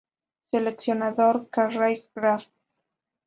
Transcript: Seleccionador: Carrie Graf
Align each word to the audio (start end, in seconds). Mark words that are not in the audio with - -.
Seleccionador: 0.51 1.39
Carrie 1.51 2.09
Graf 2.15 2.49